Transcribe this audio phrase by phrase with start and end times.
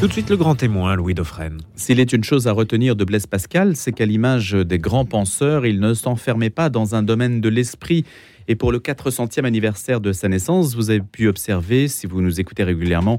[0.00, 1.58] Tout de suite le grand témoin, Louis Dauphren.
[1.74, 5.66] S'il est une chose à retenir de Blaise Pascal, c'est qu'à l'image des grands penseurs,
[5.66, 8.04] il ne s'enfermait pas dans un domaine de l'esprit.
[8.46, 12.38] Et pour le 400e anniversaire de sa naissance, vous avez pu observer, si vous nous
[12.38, 13.18] écoutez régulièrement,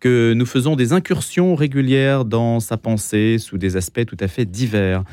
[0.00, 4.44] que nous faisons des incursions régulières dans sa pensée sous des aspects tout à fait
[4.44, 5.04] divers.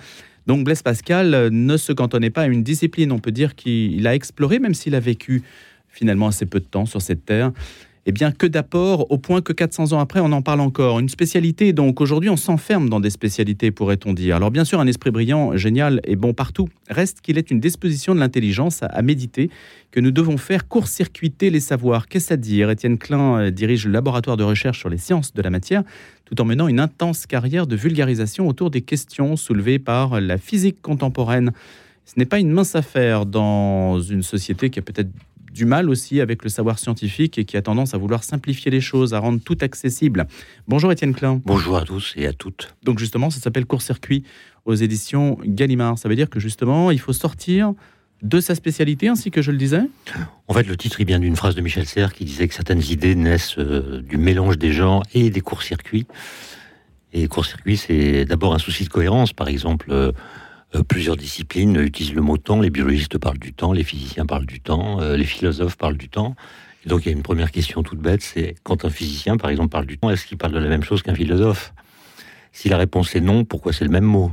[0.48, 4.16] Donc Blaise Pascal ne se cantonnait pas à une discipline, on peut dire qu'il a
[4.16, 5.44] exploré, même s'il a vécu
[5.88, 7.52] finalement assez peu de temps sur cette terre
[8.08, 11.00] eh bien, que d'apports, au point que 400 ans après, on en parle encore.
[11.00, 14.36] Une spécialité, donc aujourd'hui, on s'enferme dans des spécialités, pourrait-on dire.
[14.36, 16.70] Alors, bien sûr, un esprit brillant, génial et bon partout.
[16.88, 19.50] Reste qu'il est une disposition de l'intelligence à, méditer,
[19.90, 22.08] que nous devons faire court-circuiter les savoirs.
[22.08, 22.70] Qu'est-ce à dire?
[22.70, 25.84] Étienne Klein euh, dirige le laboratoire de recherche sur les sciences de la matière,
[26.26, 30.80] tout en menant une intense carrière de vulgarisation autour des questions soulevées par la physique
[30.84, 31.54] contemporaine.
[32.06, 35.10] Ce n'est pas une mince affaire dans une société qui a peut-être
[35.56, 38.82] du mal aussi avec le savoir scientifique et qui a tendance à vouloir simplifier les
[38.82, 40.28] choses, à rendre tout accessible.
[40.68, 41.42] Bonjour Étienne Klein.
[41.46, 42.76] Bonjour à tous et à toutes.
[42.84, 44.24] Donc justement, ça s'appelle Court-circuit
[44.66, 45.98] aux éditions Gallimard.
[45.98, 47.74] Ça veut dire que justement, il faut sortir
[48.22, 49.84] de sa spécialité, ainsi que je le disais
[50.50, 52.84] En fait, le titre, il vient d'une phrase de Michel Serres qui disait que certaines
[52.84, 56.06] idées naissent euh, du mélange des gens et des courts-circuits.
[57.14, 59.32] Et court-circuit, c'est d'abord un souci de cohérence.
[59.32, 60.12] Par exemple, euh,
[60.84, 62.60] plusieurs disciplines utilisent le mot temps.
[62.60, 66.10] Les biologistes parlent du temps, les physiciens parlent du temps, euh, les philosophes parlent du
[66.10, 66.36] temps.
[66.86, 69.70] Donc il y a une première question toute bête, c'est quand un physicien, par exemple,
[69.70, 71.74] parle du temps, est-ce qu'il parle de la même chose qu'un philosophe?
[72.52, 74.32] Si la réponse est non, pourquoi c'est le même mot?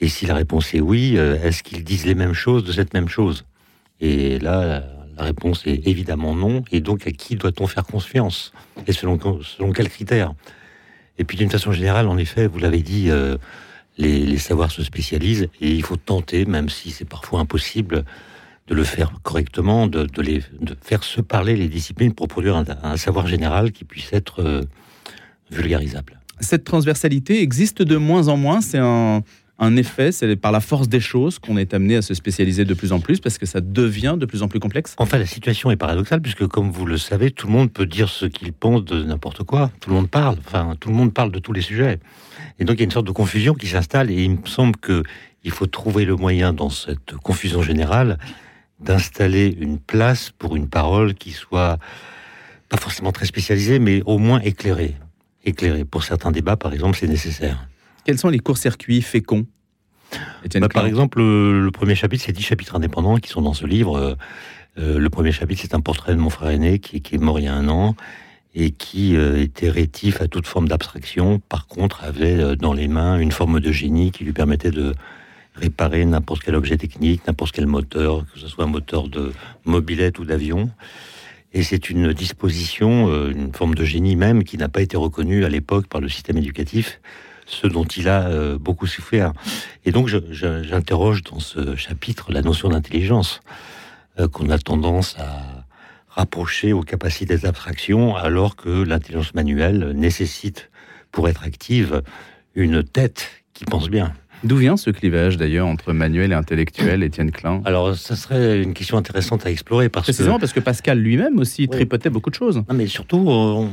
[0.00, 2.94] Et si la réponse est oui, euh, est-ce qu'ils disent les mêmes choses de cette
[2.94, 3.44] même chose?
[4.00, 4.84] Et là,
[5.16, 6.64] la réponse est évidemment non.
[6.70, 8.52] Et donc à qui doit-on faire confiance?
[8.86, 9.18] Et selon
[9.74, 10.34] quels critères?
[11.18, 13.10] Et puis d'une façon générale, en effet, vous l'avez dit
[13.98, 18.04] les, savoirs se spécialisent et il faut tenter, même si c'est parfois impossible,
[18.68, 20.42] de le faire correctement, de, les,
[20.82, 24.62] faire se parler les disciplines pour produire un, savoir général qui puisse être euh,
[25.50, 26.20] vulgarisable.
[26.40, 29.22] Cette transversalité existe de moins en moins, c'est un,
[29.60, 32.74] un effet, c'est par la force des choses qu'on est amené à se spécialiser de
[32.74, 35.70] plus en plus parce que ça devient de plus en plus complexe Enfin, la situation
[35.72, 38.84] est paradoxale puisque, comme vous le savez, tout le monde peut dire ce qu'il pense
[38.84, 39.72] de n'importe quoi.
[39.80, 41.98] Tout le monde parle, enfin, tout le monde parle de tous les sujets.
[42.60, 44.76] Et donc, il y a une sorte de confusion qui s'installe et il me semble
[44.76, 48.18] qu'il faut trouver le moyen dans cette confusion générale
[48.78, 51.78] d'installer une place pour une parole qui soit
[52.68, 54.94] pas forcément très spécialisée, mais au moins éclairée.
[55.44, 55.84] Éclairée.
[55.84, 57.66] Pour certains débats, par exemple, c'est nécessaire.
[58.08, 59.44] Quels sont les courts-circuits féconds
[60.60, 63.98] bah, Par exemple, le, premier chapitre, c'est dix chapitres indépendants qui sont dans ce livre.
[63.98, 64.14] Euh,
[64.78, 67.44] euh, le premier chapitre, c'est un portrait de mon frère aîné qui, est mort il
[67.44, 67.96] y a un an
[68.54, 71.38] et qui euh, était rétif à toute forme d'abstraction.
[71.50, 74.94] Par contre, avait dans les mains une forme de génie qui lui permettait de
[75.54, 79.34] réparer n'importe quel objet technique, n'importe quel moteur, que ce soit un moteur de
[79.66, 80.70] mobilette ou d'avion.
[81.52, 85.50] Et c'est une disposition, une forme de génie même, qui n'a pas été reconnue à
[85.50, 87.00] l'époque par le système éducatif
[87.48, 89.32] ce dont il a euh, beaucoup souffert.
[89.84, 93.40] Et donc, j'interroge dans ce chapitre la notion d'intelligence
[94.20, 95.64] euh, qu'on a tendance à
[96.08, 100.70] rapprocher aux capacités d'abstraction, alors que l'intelligence manuelle nécessite,
[101.10, 102.02] pour être active,
[102.54, 104.12] une tête qui pense bien.
[104.44, 107.60] D'où vient ce clivage d'ailleurs entre manuel et intellectuel, Étienne Klein?
[107.64, 111.68] Alors, ça serait une question intéressante à explorer parce Précisément parce que Pascal lui-même aussi
[111.68, 112.56] tripotait beaucoup de choses.
[112.56, 113.72] Non, mais surtout, on,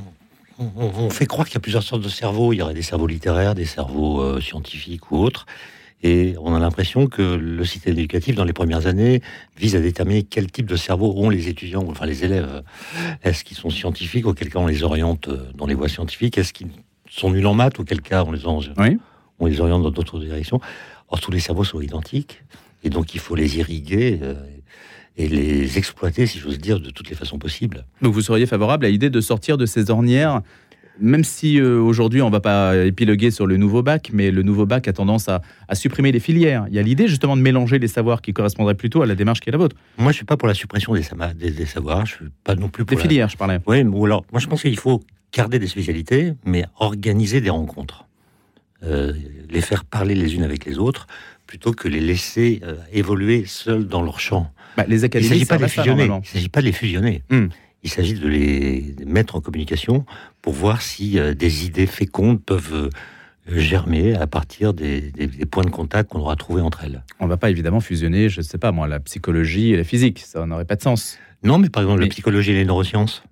[0.59, 2.53] on, fait croire qu'il y a plusieurs sortes de cerveaux.
[2.53, 5.45] Il y aurait des cerveaux littéraires, des cerveaux euh, scientifiques ou autres.
[6.03, 9.21] Et on a l'impression que le système éducatif, dans les premières années,
[9.57, 12.63] vise à déterminer quel type de cerveau ont les étudiants, enfin les élèves.
[13.23, 16.37] Est-ce qu'ils sont scientifiques, auquel cas on les oriente euh, dans les voies scientifiques?
[16.37, 16.69] Est-ce qu'ils
[17.09, 20.59] sont nuls en maths, auquel cas on les, on les oriente dans d'autres directions?
[21.09, 22.43] Or, tous les cerveaux sont identiques,
[22.83, 24.19] et donc il faut les irriguer.
[24.21, 24.35] Euh,
[25.17, 27.85] et les exploiter, si j'ose dire, de toutes les façons possibles.
[28.01, 30.41] Donc vous seriez favorable à l'idée de sortir de ces ornières
[30.99, 34.43] même si euh, aujourd'hui on ne va pas épiloguer sur le nouveau bac, mais le
[34.43, 35.41] nouveau bac a tendance à,
[35.73, 36.65] supprimer les filières.
[36.69, 39.41] Il y a l'idée justement de mélanger les savoirs qui correspondraient plutôt à la démarche
[39.41, 39.75] qui est la vôtre.
[39.97, 42.05] Moi, je suis pas pour la suppression des, des, savoirs.
[42.05, 43.29] Je suis pas non plus pour les filières.
[43.29, 43.59] Je parlais.
[43.67, 45.03] Oui, ou alors moi je pense qu'il faut
[45.33, 48.05] garder des spécialités, mais organiser des rencontres,
[48.85, 49.13] euh,
[49.49, 51.07] les faire parler les unes avec les autres,
[51.47, 54.51] plutôt que les laisser euh, évoluer seuls dans leur champ.
[54.77, 56.09] Bah, les académies, il ne s'agit pas de les fusionner.
[56.23, 57.23] Il s'agit pas de les fusionner.
[57.83, 60.05] Il s'agit de les mettre en communication
[60.41, 62.89] pour voir si euh, des idées fécondes peuvent
[63.47, 65.11] germer à partir des,
[65.51, 67.03] points de contact qu'on aura trouvés entre elles.
[67.19, 69.83] On ne va pas évidemment fusionner, je ne sais pas moi, la psychologie et la
[69.83, 70.19] physique.
[70.19, 71.19] Ça n'aurait pas de sens.
[71.43, 73.23] Non, mais par exemple, la psychologie et les neurosciences.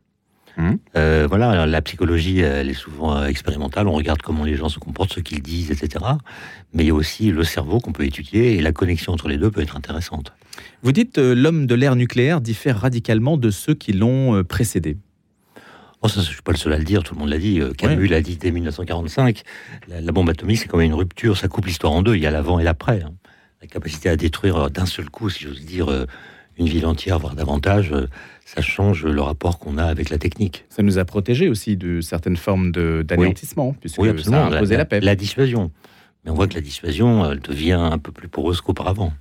[0.57, 0.77] Hum.
[0.95, 3.87] Euh, voilà, la psychologie, elle est souvent euh, expérimentale.
[3.87, 6.05] On regarde comment les gens se comportent, ce qu'ils disent, etc.
[6.73, 9.37] Mais il y a aussi le cerveau qu'on peut étudier et la connexion entre les
[9.37, 10.33] deux peut être intéressante.
[10.83, 14.97] Vous dites euh, l'homme de l'ère nucléaire diffère radicalement de ceux qui l'ont précédé.
[16.05, 17.61] Oh, ça, je suis pas le seul à le dire, tout le monde l'a dit.
[17.61, 19.41] Euh, Camus l'a dit dès 1945.
[19.87, 22.15] La, bombe atomique, c'est quand même une rupture, ça coupe l'histoire en deux.
[22.15, 23.01] Il y a l'avant et l'après.
[23.01, 23.13] Hein.
[23.61, 26.05] La capacité à détruire euh, d'un seul coup, si j'ose dire, euh,
[26.57, 27.93] une ville entière, voire davantage,
[28.45, 30.65] ça change le rapport qu'on a avec la technique.
[30.69, 34.85] Ça nous a protégés aussi de certaines formes d'anéantissement, puisque oui, ça a imposé la,
[34.85, 34.99] paix.
[34.99, 35.71] La dissuasion.
[36.23, 39.13] Mais on voit que la dissuasion, elle devient un peu plus poreuse qu'auparavant.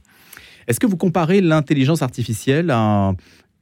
[0.69, 3.13] Est-ce que vous comparez l'intelligence artificielle à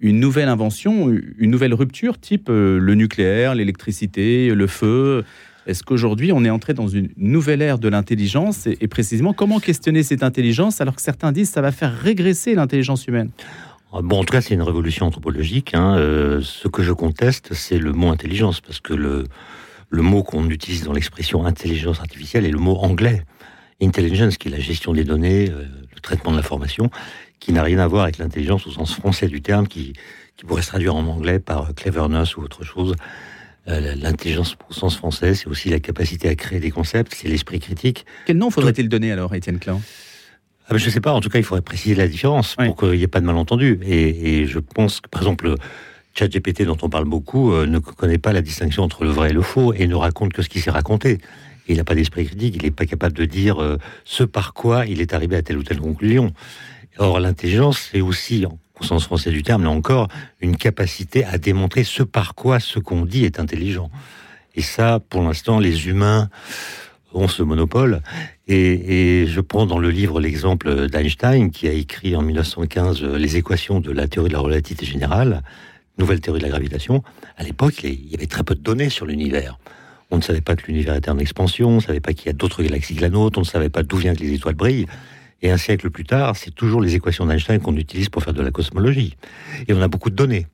[0.00, 5.25] une nouvelle invention, une nouvelle rupture, type euh, le nucléaire, l'électricité, le feu?
[5.70, 10.02] Est-ce qu'aujourd'hui, on est entré dans une nouvelle ère de l'intelligence et, précisément, comment questionner
[10.02, 13.31] cette intelligence alors que certains disent que ça va faire régresser l'intelligence humaine?
[13.93, 15.75] Ah, Bon, en tout cas, c'est une révolution anthropologique.
[15.75, 15.94] Hein.
[15.96, 19.25] Euh, ce que je conteste, c'est le mot intelligence, parce que le,
[19.90, 23.22] le mot qu'on utilise dans l'expression intelligence artificielle est le mot anglais.
[23.81, 26.90] Intelligence, qui est la gestion des données, euh, le traitement de l'information,
[27.38, 29.93] qui n'a rien à voir avec l'intelligence au sens français du terme, qui,
[30.37, 32.96] qui pourrait se traduire en anglais par cleverness ou autre chose.
[33.70, 37.61] Euh, l'intelligence au sens français, c'est aussi la capacité à créer des concepts, c'est l'esprit
[37.61, 38.05] critique.
[38.26, 39.81] Quel nom faudrait-il donner alors, Étienne Klein?
[40.67, 42.76] Ah ben Je ne sais pas, en tout cas, il faudrait préciser la différence pour
[42.76, 43.78] qu'il n'y ait pas de malentendu.
[43.84, 45.55] Et, et, je pense que, par exemple,
[46.14, 49.32] ChatGPT, dont on parle beaucoup, euh, ne connaît pas la distinction entre le vrai et
[49.32, 51.19] le faux et ne raconte que ce qui s'est raconté.
[51.69, 54.87] il n'a pas d'esprit critique, il n'est pas capable de dire euh, ce par quoi
[54.87, 56.32] il est arrivé à telle ou telle conclusion.
[56.99, 58.44] Or, l'intelligence, c'est aussi,
[58.85, 60.09] sens français du terme, là encore,
[60.41, 63.91] une capacité à démontrer ce par quoi ce qu'on dit est intelligent.
[64.55, 66.29] Et ça, pour l'instant, les humains
[67.12, 68.03] ont ce monopole.
[68.47, 73.81] Et, je prends dans le livre l'exemple d'Einstein, qui a écrit en 1915 les équations
[73.81, 75.43] de la théorie de la relativité générale,
[75.99, 77.03] nouvelle théorie de la gravitation.
[77.37, 79.59] À l'époque, il y avait très peu de données sur l'univers.
[80.11, 82.31] On ne savait pas que l'univers était en expansion, on ne savait pas qu'il y
[82.31, 84.87] a d'autres galaxies que la nôtre, on ne savait pas d'où viennent les étoiles brillent.
[85.42, 88.42] Et un siècle plus tard, c'est toujours les équations d'Einstein qu'on utilise pour faire de
[88.42, 89.16] la cosmologie.
[89.69, 90.46] Et on a beaucoup de données.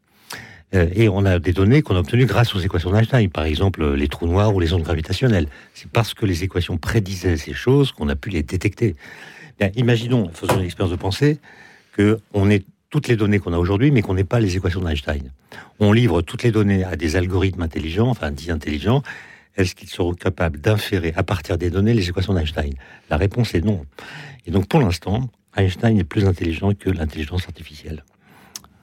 [0.74, 3.94] Euh, et on a des données qu'on a obtenues grâce aux équations d'Einstein, par exemple
[3.94, 5.48] les trous noirs ou les ondes gravitationnelles.
[5.74, 8.96] C'est parce que les équations prédisaient ces choses qu'on a pu les détecter.
[9.76, 11.38] imaginons, faisons une expérience de pensée,
[11.96, 15.32] qu'on ait toutes les données qu'on a aujourd'hui, mais qu'on n'ait pas les équations d'Einstein.
[15.80, 19.02] On livre toutes les données à des algorithmes intelligents, enfin dits intelligents,
[19.56, 22.74] est-ce qu'ils seront capables d'inférer à partir des données les équations d'Einstein?
[23.10, 23.84] La réponse est non.
[24.46, 28.04] Et donc pour l'instant, Einstein est plus intelligent que l'intelligence artificielle.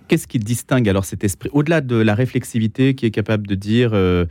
[0.07, 1.49] Qu'est-ce qui distingue alors cet esprit?
[1.53, 4.25] Au-delà de la réflexivité qui est capable de dire, euh,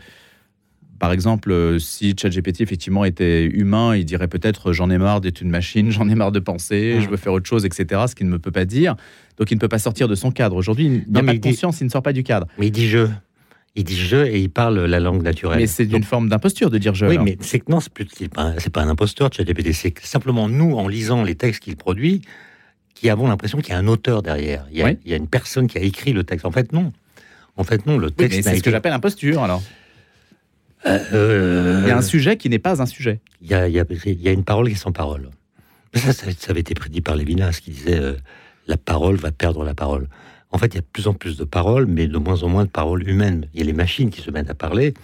[0.98, 5.40] par exemple, euh, si ChatGPT effectivement était humain, il dirait peut-être j'en ai marre d'être
[5.40, 8.02] une machine, j'en ai marre de penser, je veux faire autre chose, etc.
[8.08, 8.96] Ce qu'il ne peut pas dire.
[9.38, 10.56] Donc il ne peut pas sortir de son cadre.
[10.56, 12.46] Aujourd'hui, il n'y a pas de conscience, il ne sort pas du cadre.
[12.58, 13.06] Mais il dit je.
[13.74, 15.58] Il dit je et il parle la langue naturelle.
[15.58, 17.06] Mais c'est une forme d'imposture de dire je.
[17.06, 19.72] Oui, mais c'est que non, c'est pas, pas un imposteur, ChatGPT.
[19.72, 22.20] C'est simplement nous, en lisant les textes qu'il produit,
[22.94, 24.66] qui avons l'impression qu'il y a un auteur derrière.
[24.70, 26.44] Il y, a, il y, a, une personne qui a écrit le texte.
[26.44, 26.92] En fait, non.
[27.56, 27.96] En fait, non.
[27.96, 28.42] Le texte.
[28.42, 29.62] c'est ce que j'appelle imposture, alors.
[30.84, 33.20] Euh, il y a un sujet qui n'est pas un sujet.
[33.40, 35.30] Il y a, il y a, il y a une parole qui est sans parole.
[35.94, 38.14] Ça, ça, avait été prédit par Lévinas, qui disait euh,
[38.66, 40.08] la parole va perdre la parole.
[40.52, 42.48] En fait, il y a de plus en plus de paroles, mais de moins en
[42.48, 43.48] moins de paroles humaines.
[43.54, 44.94] Il y a les machines qui se mettent à parler.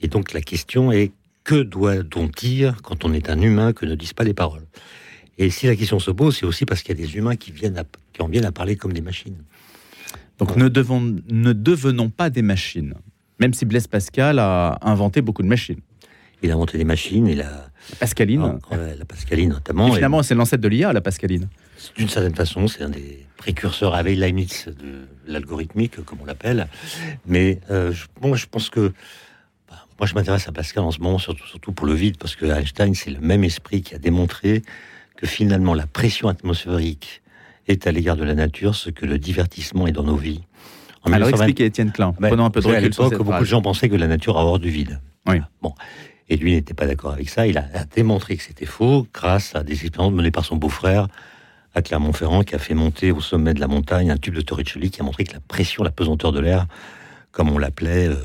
[0.00, 1.12] Et donc, la question est
[1.44, 4.64] que doit-on dire quand on est un humain que ne disent pas les paroles?
[5.36, 7.52] Et si la question se pose, c'est aussi parce qu'il y a des humains qui,
[7.52, 9.36] viennent qui en viennent à parler comme des machines.
[10.38, 12.94] Donc, ne, devons, ne devenons pas des machines.
[13.40, 15.80] Même si Blaise Pascal a inventé beaucoup de machines.
[16.42, 17.68] Il a inventé des machines et la...
[18.00, 18.58] Pascaline.
[18.70, 19.88] Ah, la Pascaline notamment.
[19.88, 21.48] Et finalement, c'est l'ancêtre de l'IA, la Pascaline.
[21.96, 26.68] D'une certaine façon, c'est un des précurseurs avec Leibniz de l'algorithmique, comme on l'appelle.
[27.26, 28.92] Mais euh, je pense que
[29.68, 32.36] bah, moi, je m'intéresse à Pascal en ce moment, surtout, surtout pour le vide, parce
[32.36, 34.62] que Einstein, c'est le même esprit qui a démontré
[35.16, 37.22] que finalement, la pression atmosphérique
[37.68, 40.42] est à l'égard de la nature ce que le divertissement est dans nos vies.
[41.02, 42.78] En Alors expliquez Étienne Klein, ben, prenons un peu de recul.
[42.78, 45.00] À l'époque, beaucoup de gens pensaient que la nature a horreur du vide.
[45.26, 45.36] Oui.
[45.60, 45.74] Bon.
[46.28, 47.46] Et lui n'était pas d'accord avec ça.
[47.46, 51.08] Il a, démontré que c'était faux grâce à des expériences menées par son beau-frère
[51.74, 54.90] à Clermont-Ferrand qui a fait monter au sommet de la montagne un tube de Torricelli
[54.90, 56.66] qui a montré que la pression, la pesanteur de l'air,
[57.32, 58.16] comme on l'appelait, euh,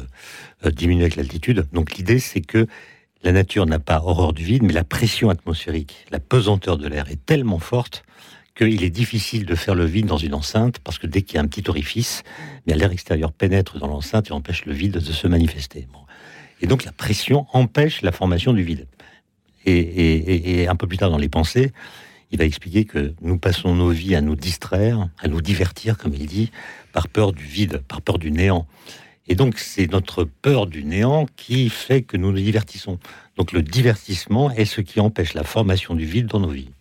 [0.66, 1.66] euh, diminuait avec l'altitude.
[1.74, 2.68] Donc l'idée, c'est que
[3.24, 7.10] la nature n'a pas horreur du vide, mais la pression atmosphérique, la pesanteur de l'air
[7.10, 8.04] est tellement forte
[8.56, 11.38] qu'il est difficile de faire le vide dans une enceinte, parce que dès qu'il y
[11.38, 12.24] a un petit orifice,
[12.66, 15.88] l'air extérieur pénètre dans l'enceinte et empêche le vide de se manifester.
[16.62, 18.86] Et donc la pression empêche la formation du vide.
[19.66, 21.72] Et, un peu plus tard dans les pensées,
[22.32, 26.14] il va expliquer que nous passons nos vies à nous distraire, à nous divertir, comme
[26.14, 26.52] il dit,
[26.94, 28.68] par peur du vide, par peur du néant.
[29.28, 33.00] Et donc c'est notre peur du néant qui fait que nous nous divertissons.
[33.38, 36.72] Donc le divertissement est ce qui empêche la formation du vide dans nos vies.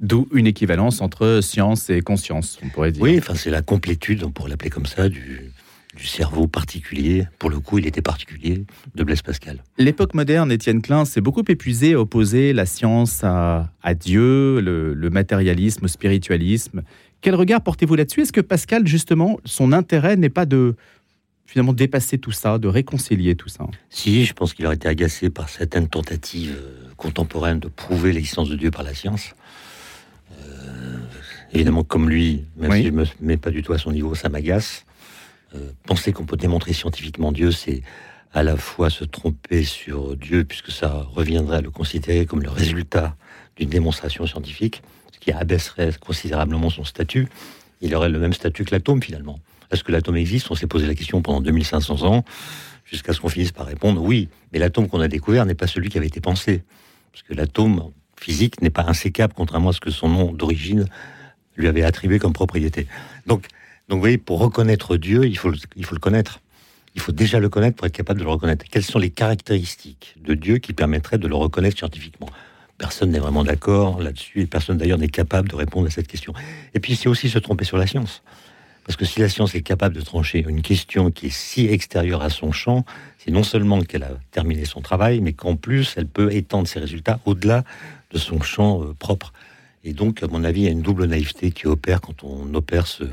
[0.00, 3.02] D'où une équivalence entre science et conscience, on pourrait dire.
[3.02, 5.50] Oui, enfin c'est la complétude, on pourrait l'appeler comme ça, du,
[5.98, 8.64] du cerveau particulier, pour le coup il était particulier,
[8.94, 9.64] de Blaise Pascal.
[9.78, 15.10] L'époque moderne, Étienne Klein, s'est beaucoup épuisé à opposer la science à, Dieu, le, le,
[15.10, 16.82] matérialisme, le spiritualisme.
[17.20, 18.22] Quel regard portez-vous là-dessus?
[18.22, 20.76] Est-ce que Pascal, justement, son intérêt n'est pas de
[21.46, 23.66] finalement dépasser tout ça, de réconcilier tout ça?
[23.90, 28.48] Si, je pense qu'il aurait été agacé par certaines tentatives euh, contemporaines de prouver l'existence
[28.48, 29.34] de Dieu par la science.
[30.30, 30.98] Euh,
[31.52, 34.14] évidemment, comme lui, même si je ne me mets pas du tout à son niveau,
[34.14, 34.84] ça m'agace.
[35.54, 37.82] Euh, penser qu'on peut démontrer scientifiquement Dieu, c'est
[38.32, 42.50] à la fois se tromper sur Dieu, puisque ça reviendrait à le considérer comme le
[42.50, 43.16] résultat
[43.56, 47.28] d'une démonstration scientifique, ce qui abaisserait considérablement son statut.
[47.80, 49.38] Il aurait le même statut que l'atome, finalement.
[49.70, 50.50] Est-ce que l'atome existe?
[50.50, 52.24] On s'est posé la question pendant 2500 ans,
[52.84, 55.88] jusqu'à ce qu'on finisse par répondre oui, mais l'atome qu'on a découvert n'est pas celui
[55.88, 56.62] qui avait été pensé.
[57.12, 60.86] Parce que l'atome physique n'est pas insécable, contrairement à ce que son nom d'origine
[61.56, 62.86] lui avait attribué comme propriété.
[63.26, 63.46] Donc,
[63.88, 66.40] donc vous voyez, pour reconnaître Dieu, il faut, il faut le connaître.
[66.94, 68.64] Il faut déjà le connaître pour être capable de le reconnaître.
[68.70, 72.28] Quelles sont les caractéristiques de Dieu qui permettraient de le reconnaître scientifiquement?
[72.76, 76.34] Personne n'est vraiment d'accord là-dessus et personne d'ailleurs n'est capable de répondre à cette question.
[76.74, 78.22] Et puis c'est aussi se tromper sur la science.
[78.84, 82.22] Parce que si la science est capable de trancher une question qui est si extérieure
[82.22, 82.84] à son champ,
[83.18, 86.80] c'est non seulement qu'elle a terminé son travail, mais qu'en plus, elle peut étendre ses
[86.80, 87.64] résultats au-delà
[88.12, 89.32] de son champ euh, propre.
[89.84, 92.54] Et donc, à mon avis, il y a une double naïveté qui opère quand on
[92.54, 93.04] opère ce,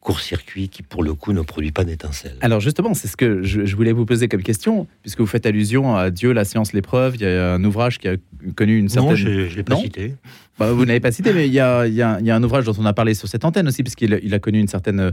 [0.00, 2.36] court-circuit qui, pour le coup, ne produit pas d'étincelles.
[2.40, 5.94] Alors justement, c'est ce que je, voulais vous poser comme question, puisque vous faites allusion
[5.94, 7.16] à Dieu, la science, l'épreuve.
[7.16, 8.16] Il y a un ouvrage qui a
[8.56, 9.10] connu une certaine...
[9.10, 10.14] Non, je ne l'ai pas cité.
[10.58, 12.74] Bah, vous n'avez pas cité, mais il y, a, il, y a, un ouvrage dont
[12.78, 15.12] on a parlé sur cette antenne aussi, puisqu'il il a connu une certaine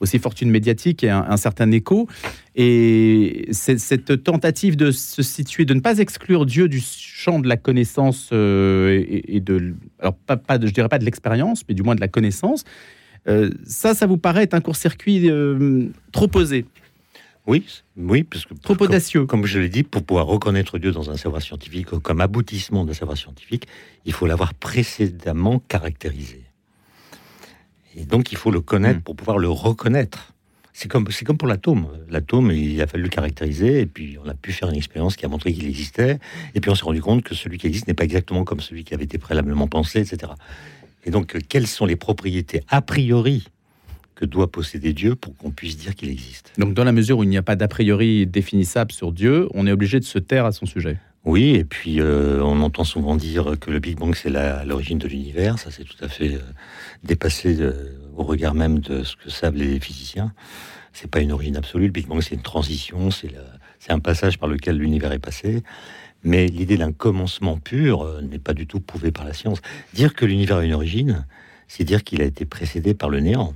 [0.00, 2.08] aussi fortune médiatique et un, certain écho.
[2.56, 7.56] Et cette tentative de se situer, de ne pas exclure Dieu du champ de la
[7.56, 11.82] connaissance euh, et, de, alors pas, pas de, je dirais pas de l'expérience, mais du
[11.82, 12.64] moins de la connaissance,
[13.66, 16.66] ça, ça vous paraît être un court-circuit euh, trop posé?
[17.46, 17.66] Oui,
[17.96, 19.26] oui, parce que trop audacieux.
[19.26, 22.94] Comme, je l'ai dit, pour pouvoir reconnaître Dieu dans un savoir scientifique comme aboutissement d'un
[22.94, 23.66] savoir scientifique,
[24.06, 26.42] il faut l'avoir précédemment caractérisé.
[27.96, 29.02] Et donc, il faut le connaître hmm.
[29.02, 30.32] pour pouvoir le reconnaître.
[30.72, 31.86] C'est comme, c'est comme pour l'atome.
[32.08, 35.24] L'atome, il a fallu le caractériser, et puis on a pu faire une expérience qui
[35.24, 36.18] a montré qu'il existait,
[36.54, 38.82] et puis on s'est rendu compte que celui qui existe n'est pas exactement comme celui
[38.82, 40.32] qui avait été préalablement pensé, etc.
[41.04, 43.46] Et donc, euh, quelles sont les propriétés a priori
[44.14, 46.52] que doit posséder Dieu pour qu'on puisse dire qu'il existe?
[46.58, 49.66] Donc, dans la mesure où il n'y a pas d'a priori définissable sur Dieu, on
[49.66, 50.98] est obligé de se taire à son sujet.
[51.24, 55.08] Oui, et puis euh, on entend souvent dire que le Big Bang c'est l'origine de
[55.08, 55.58] l'univers.
[55.58, 56.40] Ça, c'est tout à fait euh,
[57.02, 57.58] dépassé
[58.14, 60.34] au regard même de ce que savent les physiciens.
[60.92, 61.86] C'est pas une origine absolue.
[61.86, 63.32] Le Big Bang, c'est une transition, c'est
[63.88, 65.62] un passage par lequel l'univers est passé.
[66.24, 69.60] Mais l'idée d'un commencement pur euh, n'est pas du tout prouvée par la science.
[69.92, 71.26] Dire que l'univers a une origine,
[71.68, 73.54] c'est dire qu'il a été précédé par le néant.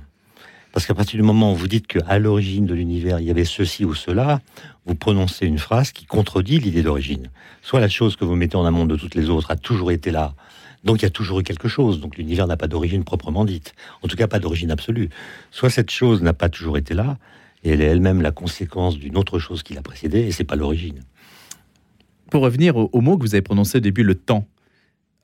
[0.71, 3.43] Parce qu'à partir du moment où vous dites qu'à l'origine de l'univers, il y avait
[3.43, 4.39] ceci ou cela,
[4.85, 7.31] vous prononcez une phrase qui contredit l'idée d'origine.
[7.63, 10.11] Soit la chose que vous mettez en amont de toutes les autres a toujours été
[10.11, 10.35] là,
[10.83, 13.73] donc il y a toujours eu quelque chose, donc l'univers n'a pas d'origine proprement dite,
[14.03, 15.09] en tout cas pas d'origine absolue.
[15.49, 17.17] Soit cette chose n'a pas toujours été là,
[17.63, 20.55] et elle est elle-même la conséquence d'une autre chose qui l'a précédée, et c'est pas
[20.55, 21.03] l'origine
[22.29, 24.47] pour revenir au, mot que vous avez prononcé au début, le temps.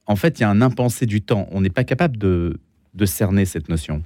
[0.08, 1.48] En fait, il y a un impensé du temps.
[1.52, 2.60] On n'est pas capable de,
[3.06, 4.04] cerner cette notion.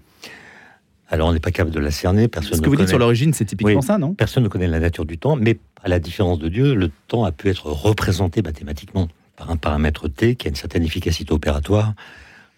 [1.09, 2.27] Alors, on n'est pas capable de la cerner.
[2.27, 4.13] Personne Ce que vous dites sur l'origine, c'est typiquement ça, non?
[4.13, 7.23] Personne ne connaît la nature du temps, mais à la différence de Dieu, le temps
[7.23, 11.93] a pu être représenté mathématiquement par un paramètre T qui a une certaine efficacité opératoire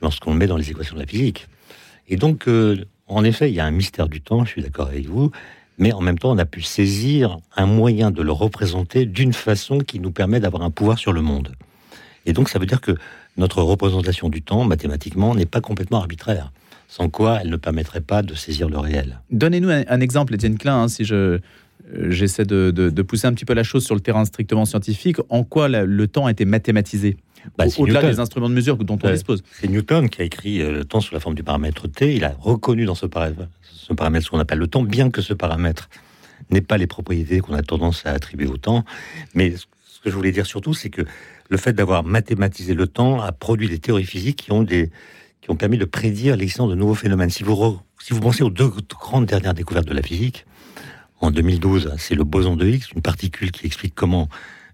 [0.01, 1.47] lorsqu'on le met dans les équations de la physique.
[2.09, 4.87] Et donc, euh, en effet, il y a un mystère du temps, je suis d'accord
[4.87, 5.31] avec vous,
[5.77, 9.79] mais en même temps, on a pu saisir un moyen de le représenter d'une façon
[9.79, 11.53] qui nous permet d'avoir un pouvoir sur le monde.
[12.25, 12.95] Et donc, ça veut dire que
[13.37, 16.51] notre représentation du temps, mathématiquement, n'est pas complètement arbitraire,
[16.87, 19.21] sans quoi elle ne permettrait pas de saisir le réel.
[19.31, 21.39] Donnez-nous un, exemple, Étienne Klein, hein, si je, euh,
[22.09, 25.67] j'essaie de, pousser un petit peu la chose sur le terrain strictement scientifique, en quoi
[25.67, 27.17] le temps a été mathématisé?
[27.57, 29.43] Bah, Au-delà des instruments de mesure dont on dispose.
[29.51, 32.15] C'est Newton qui a écrit euh, le temps sous la forme du paramètre T.
[32.15, 35.33] Il a reconnu dans ce paramètre, ce paramètre qu'on appelle le temps, bien que ce
[35.33, 35.89] paramètre
[36.49, 38.83] n'ait pas les propriétés qu'on a tendance à attribuer au temps.
[39.33, 39.65] Mais ce
[40.03, 41.03] que je voulais dire surtout, c'est que
[41.49, 44.89] le fait d'avoir mathématisé le temps a produit des théories physiques qui ont, des,
[45.41, 47.29] qui ont permis de prédire l'existence de nouveaux phénomènes.
[47.29, 50.45] Si vous, si vous pensez aux deux grandes dernières découvertes de la physique,
[51.19, 54.27] en 2012, c'est le boson de Higgs, une particule qui explique comment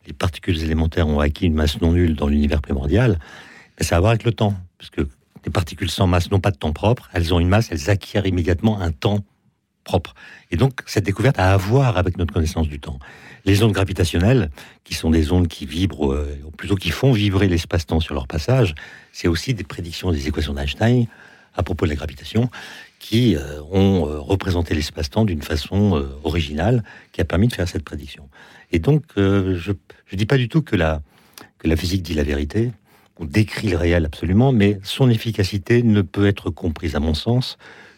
[0.08, 3.20] les particules élémentaires ont acquis une masse non nulle dans l'univers primordial,
[3.78, 4.56] ben, ça a à voir avec le temps.
[4.80, 5.08] Parce que
[5.46, 8.26] les particules sans masse n'ont pas de temps propre, elles ont une masse, elles acquièrent
[8.26, 9.20] immédiatement un temps
[9.84, 10.14] propre.
[10.52, 13.00] Et donc, cette découverte a à voir avec notre connaissance du temps.
[13.46, 14.50] Les ondes gravitationnelles,
[14.84, 18.28] qui sont des ondes qui vibrent, euh, ou plutôt qui font vibrer l'espace-temps sur leur
[18.28, 18.76] passage,
[19.14, 21.08] c'est aussi des prédictions des équations d'Einstein
[21.56, 22.50] à propos de la gravitation,
[23.00, 26.84] qui euh, ont euh, représenté l'espace-temps d'une façon originale
[27.14, 28.30] qui a permis de faire cette prédiction.
[28.72, 29.72] Et donc, je
[30.16, 31.02] ne dis pas du tout que la,
[31.58, 32.72] que la physique dit la vérité,
[33.20, 37.58] ou décrit le réel absolument, mais son efficacité ne peut être comprise, à mon sens,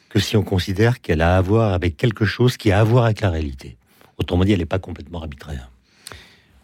[0.10, 3.06] que si on considère qu'elle a à voir avec quelque chose qui a à voir
[3.06, 3.78] avec la réalité.
[4.18, 5.70] Autrement dit, elle n'est pas complètement arbitraire.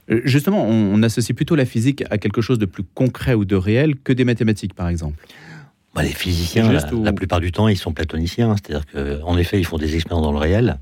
[0.08, 3.96] Justement, on, associe plutôt la physique à quelque chose de plus concret ou de réel
[3.96, 5.26] que des mathématiques, par exemple.
[5.96, 8.56] Bah, les physiciens, la, plupart du temps, ils sont platoniciens.
[8.56, 10.78] C'est-à-dire qu'en effet, ils font des expériences dans le réel,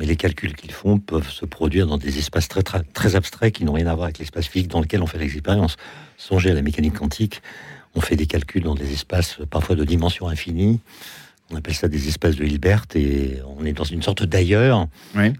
[0.00, 3.52] mais les calculs qu'ils font peuvent se produire dans des espaces très, très, très abstraits
[3.52, 5.76] qui n'ont rien à voir avec l'espace physique dans lequel on fait l'expérience.
[6.16, 7.42] Songez à la mécanique quantique.
[7.94, 10.80] On fait des calculs dans des espaces parfois de dimension infinie.
[11.50, 14.86] On appelle ça des espaces de Hilbert et on est dans une sorte d'ailleurs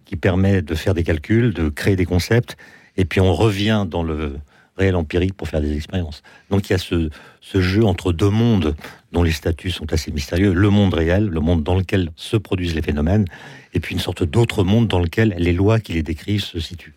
[0.05, 2.59] qui permet de faire des calculs, de créer des concepts
[2.99, 4.37] et puis on revient dans le
[4.76, 6.23] réel empirique pour faire des expériences.
[6.50, 7.09] Donc il y a ce,
[7.40, 8.76] ce jeu entre deux mondes
[9.12, 12.75] dont les statuts sont assez mystérieux, le monde réel, le monde dans lequel se produisent
[12.75, 13.25] les phénomènes,
[13.75, 16.95] et puis une sorte d'autre monde dans lequel les lois qui les décrivent se situent.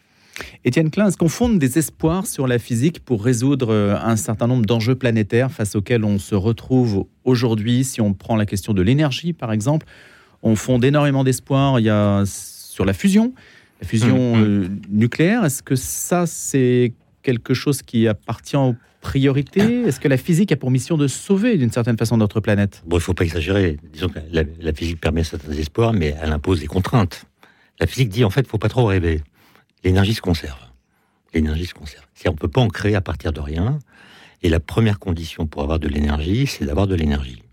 [0.65, 4.47] Étienne Klein, est-ce qu'on fonde des espoirs sur la physique pour résoudre euh, un certain
[4.47, 7.83] nombre d'enjeux planétaires face auxquels on se retrouve aujourd'hui?
[7.83, 9.85] Si on prend la question de l'énergie, par exemple,
[10.41, 11.79] on fonde énormément d'espoirs.
[11.79, 13.33] Il y a sur la fusion,
[13.81, 14.63] la fusion hum, hum.
[14.63, 15.45] Euh, nucléaire.
[15.45, 20.55] Est-ce que ça, c'est quelque chose qui appartient au priorité Est-ce que la physique a
[20.55, 22.81] pour mission de sauver d'une certaine façon notre planète?
[22.87, 23.77] Bon, il ne faut pas exagérer.
[23.91, 27.25] Disons que la, physique permet certains espoirs, mais elle impose des contraintes.
[27.79, 29.21] La physique dit en fait, faut pas trop rêver.
[29.83, 30.57] L'énergie se conserve.
[31.33, 32.05] L'énergie se conserve.
[32.25, 33.77] On ne peut pas en créer à partir de rien.
[34.41, 37.43] Et la première condition pour avoir de l'énergie, c'est d'avoir de l'énergie.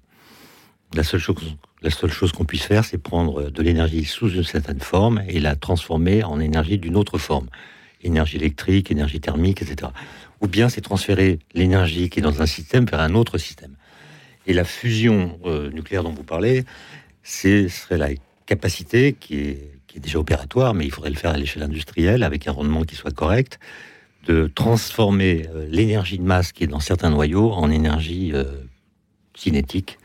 [0.95, 4.45] La seule chose, la seule chose qu'on puisse faire, c'est prendre de l'énergie sous une
[4.45, 7.49] certaine forme et la transformer en énergie d'une autre forme.
[8.02, 9.90] Énergie électrique, énergie thermique, etc
[10.41, 13.75] ou bien c'est transférer l'énergie qui est dans un système vers un autre système.
[14.47, 16.65] Et la fusion euh, nucléaire dont vous parlez,
[17.23, 18.09] ce serait la
[18.47, 22.53] capacité qui est, déjà opératoire, mais il faudrait le faire à l'échelle industrielle avec un
[22.53, 23.59] rendement qui soit correct,
[24.27, 28.45] de transformer euh, l'énergie de masse qui est dans certains noyaux en énergie euh,
[29.35, 29.99] cinétique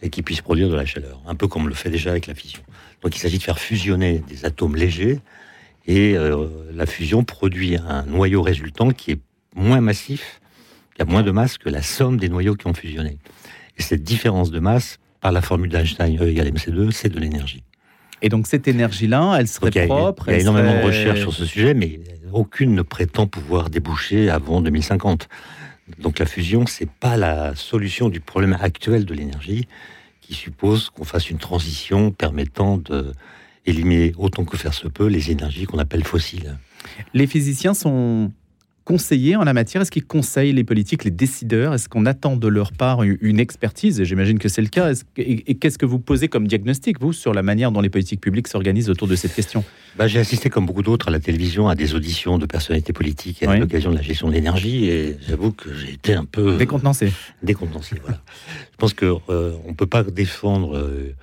[0.00, 2.26] et qui puisse produire de la chaleur, un peu comme on le fait déjà avec
[2.26, 2.62] la fusion.
[3.02, 5.20] Donc il s'agit de faire fusionner des atomes légers
[5.86, 6.16] et
[6.72, 9.18] la fusion produit un noyau résultant qui est
[9.54, 10.40] moins massif,
[10.96, 13.18] il y a moins de masse que la somme des noyaux qui ont fusionné.
[13.78, 17.62] Et cette différence de masse, par la formule d'Einstein E égale mc2, c'est de l'énergie.
[18.22, 21.44] Et donc cette énergie-là, elle serait propre Il y a, énormément de recherches sur ce
[21.44, 22.00] sujet, mais
[22.32, 25.28] aucune ne prétend pouvoir déboucher avant 2050.
[25.98, 29.66] Donc la fusion, c'est pas la solution du problème actuel de l'énergie,
[30.20, 33.12] qui suppose qu'on fasse une transition permettant de
[33.66, 36.58] éliminer autant que faire se peut les énergies qu'on appelle fossiles.
[37.14, 38.32] Les physiciens sont
[38.92, 39.80] conseiller en la matière?
[39.80, 41.72] Est-ce qu'ils conseillent les politiques, les décideurs?
[41.72, 44.02] Est-ce qu'on attend de leur part une expertise?
[44.02, 44.92] J'imagine que c'est le cas.
[45.16, 48.48] Et qu'est-ce que vous posez comme diagnostic, vous, sur la manière dont les politiques publiques
[48.48, 49.64] s'organisent autour de cette question?
[49.96, 53.42] Bah, J'ai assisté, comme beaucoup d'autres, à la télévision, à des auditions de personnalités politiques
[53.42, 54.84] à l'occasion de la gestion de l'énergie.
[54.84, 56.58] Et j'avoue que j'ai été un peu...
[56.58, 57.14] Décontenancé.
[57.42, 58.20] Décontenancé, voilà.
[58.72, 61.14] Je pense qu'on euh, ne peut pas défendre euh,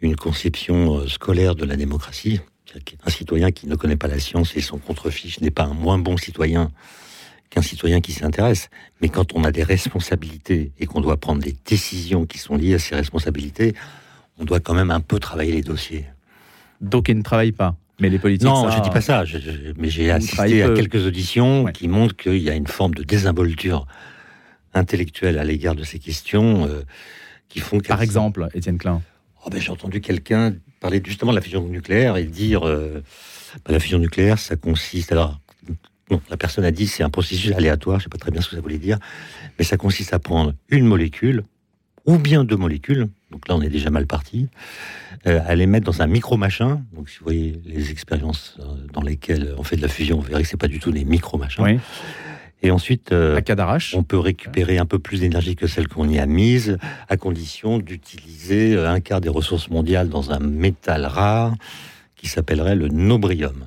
[0.00, 2.38] une conception euh, scolaire de la démocratie
[3.04, 5.98] un citoyen qui ne connaît pas la science et son contrefiche n'est pas un moins
[5.98, 6.70] bon citoyen
[7.50, 8.70] qu'un citoyen qui s'intéresse.
[9.00, 12.74] Mais quand on a des responsabilités et qu'on doit prendre des décisions qui sont liées
[12.74, 13.74] à ces responsabilités,
[14.38, 16.06] on doit quand même un peu travailler les dossiers.
[16.80, 18.48] Donc ils ne travaillent pas mais les politiques.
[18.48, 19.24] Non, je ne dis pas ça.
[19.76, 23.86] mais j'ai assisté à quelques auditions qui montrent qu'il y a une forme de désinvolture
[24.72, 26.82] intellectuelle à l'égard de ces questions euh,
[27.48, 27.78] qui font.
[27.80, 29.02] Par exemple, Étienne Klein.
[29.44, 33.02] Oh ben, j'ai entendu quelqu'un parler justement de la fusion nucléaire et dire euh,
[33.64, 35.12] bah, la fusion nucléaire, ça consiste.
[35.12, 35.38] Alors,
[36.28, 38.48] la personne a dit c'est un processus aléatoire, je ne sais pas très bien ce
[38.48, 38.98] que ça voulait dire,
[39.58, 41.44] mais ça consiste à prendre une molécule
[42.06, 44.48] ou bien deux molécules, donc là on est déjà mal parti,
[45.26, 46.82] euh, à les mettre dans un micro-machin.
[46.94, 50.26] Donc si vous voyez les expériences euh, dans lesquelles on fait de la fusion, vous
[50.26, 51.62] verrez que ce pas du tout des micro-machins.
[51.62, 51.78] Oui.
[52.62, 53.40] Et ensuite, euh,
[53.94, 57.78] on peut récupérer un peu plus d'énergie que celle qu'on y a mise, à condition
[57.78, 61.54] d'utiliser euh, un quart des ressources mondiales dans un métal rare
[62.16, 63.66] qui s'appellerait le nobrium.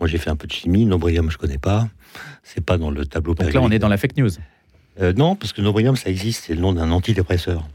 [0.00, 0.86] Moi, j'ai fait un peu de chimie.
[0.86, 1.88] Nobrium, je connais pas.
[2.42, 3.34] C'est pas dans le tableau.
[3.34, 4.30] Donc là, on est dans la fake news.
[5.00, 6.44] Euh, non, parce que nobrium, ça existe.
[6.46, 7.66] C'est le nom d'un antidépresseur.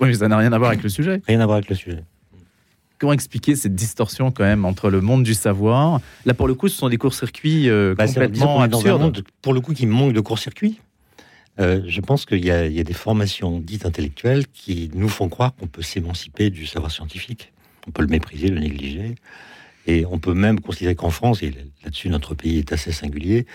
[0.00, 1.22] Oui, mais ça n'a rien à voir avec le sujet.
[1.26, 2.02] Rien à voir avec le sujet
[3.00, 6.00] comment expliquer cette distorsion quand même entre le monde du savoir?
[6.26, 9.24] Là, pour le coup, ce sont des courts-circuits euh, bah, complètement absurdes.
[9.42, 10.80] pour le coup, qui manque de court-circuits.
[11.58, 15.54] Euh, je pense qu'il y, y, a des formations dites intellectuelles qui nous font croire
[15.56, 17.52] qu'on peut s'émanciper du savoir scientifique.
[17.88, 19.16] On peut le mépriser, le négliger.
[19.86, 23.46] Et on peut même considérer qu'en France, et là-dessus notre pays est assez singulier,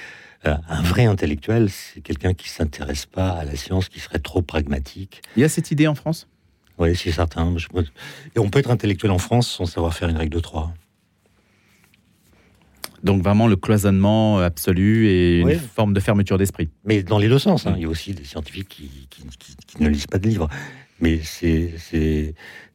[0.45, 4.41] euh, un vrai intellectuel, c'est quelqu'un qui s'intéresse pas à la science, qui serait trop
[4.41, 5.21] pragmatique.
[5.37, 6.27] Il y a cette idée en France?
[6.77, 7.55] Oui, c'est certain.
[8.35, 10.73] Et on peut être intellectuel en France sans savoir faire une règle de trois.
[13.03, 16.69] Donc vraiment le cloisonnement absolu et une forme de fermeture d'esprit.
[16.85, 17.67] Mais dans les deux sens.
[17.67, 17.73] Hein.
[17.77, 20.49] Il y a aussi des scientifiques qui, ne lisent pas de livres.
[20.99, 21.73] Mais c'est,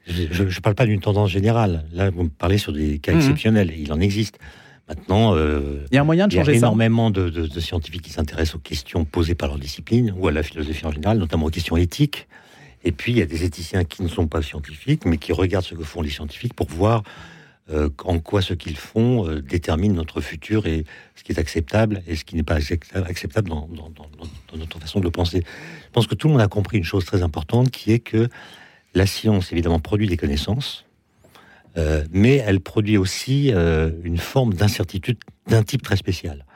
[0.06, 1.84] je ne parle pas d'une tendance générale.
[1.92, 3.18] Là, vous me parlez sur des cas mhm.
[3.18, 3.72] exceptionnels.
[3.76, 4.38] Il en existe.
[4.88, 6.58] Maintenant, euh, il y a un moyen de changer ça.
[6.58, 10.42] énormément de, de, scientifiques qui s'intéressent aux questions posées par leur discipline ou à la
[10.42, 12.26] philosophie en général, notamment aux questions éthiques.
[12.84, 15.64] Et puis, il y a des éthiciens qui ne sont pas scientifiques, mais qui regardent
[15.64, 17.02] ce que font les scientifiques pour voir
[17.72, 22.02] euh, en quoi ce qu'ils font euh, détermine notre futur et ce qui est acceptable
[22.08, 22.56] et ce qui n'est pas
[22.94, 23.68] acceptable dans,
[24.56, 25.44] notre façon de penser.
[25.84, 28.28] Je pense que tout le monde a compris une chose très importante qui est que
[28.94, 30.84] la science, évidemment, produit des connaissances,
[31.76, 36.46] euh, mais elle produit aussi une forme d'incertitude d'un type très spécial.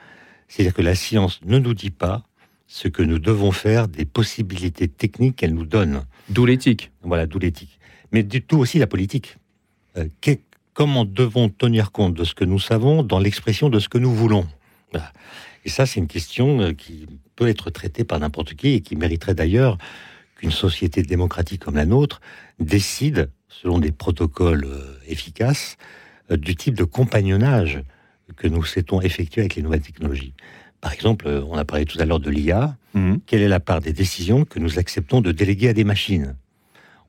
[0.48, 2.24] C'est-à-dire que la science ne nous dit pas
[2.66, 6.04] ce que nous devons faire des possibilités techniques qu'elle nous donne.
[6.28, 6.90] D'où l'éthique.
[7.02, 7.78] Voilà, d'où l'éthique.
[8.12, 9.36] Mais du tout aussi la politique
[10.74, 14.12] comment devons tenir compte de ce que nous savons dans l'expression de ce que nous
[14.12, 14.46] voulons?
[15.64, 18.96] Et ça, c'est une question euh, qui peut être traitée par n'importe qui et qui
[18.96, 19.78] mériterait d'ailleurs
[20.36, 22.20] qu'une société démocratique comme la nôtre
[22.58, 25.76] décide, selon des protocoles euh, efficaces,
[26.30, 27.82] euh, du type de compagnonnage
[28.36, 30.34] que nous souhaitons effectuer avec les nouvelles technologies.
[30.84, 32.76] Par exemple, on a parlé tout à l'heure de l'IA.
[32.92, 33.14] Mmh.
[33.24, 36.36] Quelle est la part des décisions que nous acceptons de déléguer à des machines?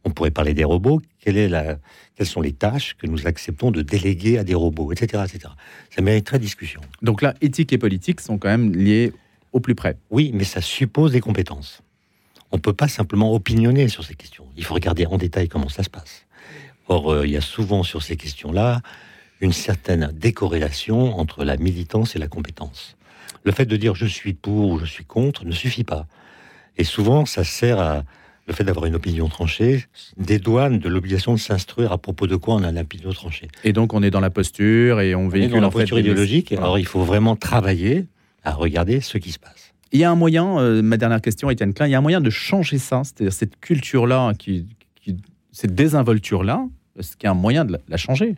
[0.05, 1.01] On pourrait parler des robots.
[1.19, 1.77] Quelle
[2.15, 5.53] quelles sont les tâches que nous acceptons de déléguer à des robots, etc., etc.
[5.93, 6.79] Ça mériterait discussion.
[7.01, 9.11] Donc là, éthique et politique sont quand même liés
[9.51, 9.97] au plus près.
[10.09, 11.81] Oui, mais ça suppose des compétences.
[12.53, 14.45] On ne peut pas simplement opinionner sur ces questions.
[14.55, 16.25] Il faut regarder en détail comment ça se passe.
[16.87, 18.81] Or, euh, il y a souvent sur ces questions-là
[19.41, 22.94] une certaine décorrélation entre la militance et la compétence.
[23.43, 26.07] Le fait de dire je suis pour ou je suis contre ne suffit pas.
[26.77, 28.03] Et souvent, ça sert à,
[28.47, 29.85] le fait d'avoir une opinion tranchée
[30.17, 33.47] dédouane de l'obligation de s'instruire à propos de quoi on a une opinion tranchée.
[33.63, 35.99] Et donc on est dans la posture et on véhicule on est dans la posture
[35.99, 36.51] idéologique.
[36.53, 38.05] Alors il faut vraiment travailler
[38.43, 39.73] à regarder ce qui se passe.
[39.91, 42.01] Il y a un moyen, euh, ma dernière question, Étienne Klein, il y a un
[42.01, 44.65] moyen de changer ça, c'est-à-dire cette culture-là, qui,
[45.51, 46.67] cette désinvolture-là,
[46.99, 48.35] est-ce qu'il y a un moyen de la, changer,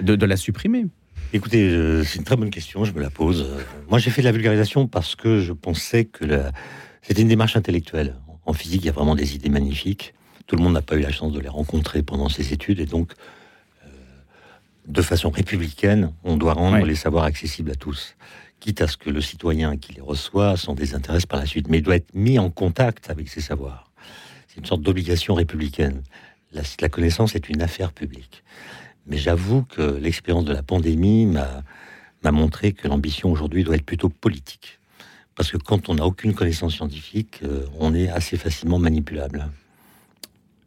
[0.00, 0.86] de, la supprimer?
[1.32, 3.42] Écoutez, euh, c'est une très bonne question, je me la pose.
[3.42, 6.24] Euh, moi, j'ai fait de la vulgarisation parce que je pensais que
[7.02, 8.16] c'était une démarche intellectuelle.
[8.44, 10.14] En physique, il y a vraiment des idées magnifiques.
[10.46, 12.86] Tout le monde n'a pas eu la chance de les rencontrer pendant ses études, et
[12.86, 13.12] donc,
[13.84, 13.88] euh,
[14.86, 18.16] de façon républicaine, on doit rendre les savoirs accessibles à tous,
[18.60, 21.78] quitte à ce que le citoyen qui les reçoit s'en désintéresse par la suite, mais
[21.78, 23.90] il doit être mis en contact avec ces savoirs.
[24.46, 26.02] C'est une sorte d'obligation républicaine.
[26.52, 28.44] La, connaissance est une affaire publique.
[29.06, 34.08] Mais j'avoue que l'expérience de la pandémie m'a montré que l'ambition aujourd'hui doit être plutôt
[34.08, 34.78] politique.
[35.36, 39.48] Parce que quand on n'a aucune connaissance scientifique, euh, on est assez facilement manipulable.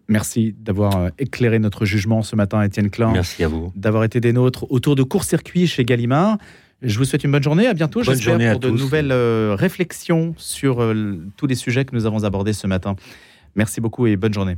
[0.07, 3.11] Merci d'avoir euh, éclairé notre jugement ce matin, Étienne Klein.
[3.11, 3.73] Merci à vous.
[3.75, 6.37] D'avoir été des nôtres autour de court-circuit chez Gallimard.
[6.81, 7.67] Je vous souhaite une bonne journée.
[7.67, 10.77] À bientôt, j'espère, pour de nouvelles euh, réflexions sur
[11.35, 12.95] tous les sujets que nous avons abordés ce matin.
[13.55, 14.55] Merci beaucoup et bonne journée.